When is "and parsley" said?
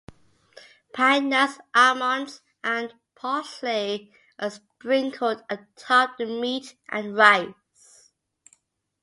2.63-4.11